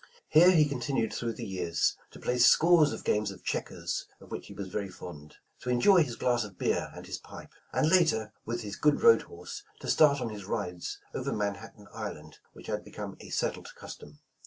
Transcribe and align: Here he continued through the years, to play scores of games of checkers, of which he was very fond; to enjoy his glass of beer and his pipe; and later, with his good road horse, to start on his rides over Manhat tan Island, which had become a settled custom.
Here 0.29 0.49
he 0.49 0.67
continued 0.67 1.13
through 1.13 1.33
the 1.33 1.45
years, 1.45 1.95
to 2.09 2.17
play 2.19 2.39
scores 2.39 2.91
of 2.91 3.03
games 3.03 3.29
of 3.29 3.43
checkers, 3.43 4.07
of 4.19 4.31
which 4.31 4.47
he 4.47 4.53
was 4.55 4.67
very 4.67 4.89
fond; 4.89 5.35
to 5.59 5.69
enjoy 5.69 6.01
his 6.01 6.15
glass 6.15 6.43
of 6.43 6.57
beer 6.57 6.89
and 6.95 7.05
his 7.05 7.19
pipe; 7.19 7.51
and 7.71 7.87
later, 7.87 8.33
with 8.43 8.61
his 8.61 8.77
good 8.77 9.01
road 9.03 9.21
horse, 9.21 9.61
to 9.79 9.87
start 9.87 10.19
on 10.19 10.29
his 10.29 10.45
rides 10.45 10.97
over 11.13 11.31
Manhat 11.31 11.75
tan 11.75 11.85
Island, 11.93 12.39
which 12.53 12.65
had 12.65 12.83
become 12.83 13.15
a 13.19 13.29
settled 13.29 13.69
custom. 13.75 14.21